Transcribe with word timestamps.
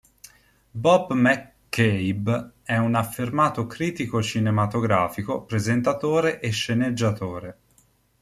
Bob 0.71 1.11
McCabe 1.13 2.53
è 2.63 2.75
un 2.75 2.95
affermato 2.95 3.67
critico 3.67 4.19
cinematografico, 4.23 5.43
presentatore 5.43 6.39
e 6.39 6.49
sceneggiatore. 6.49 7.57